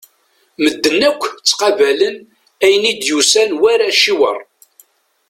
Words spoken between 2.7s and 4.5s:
i d-yusan war aciwer.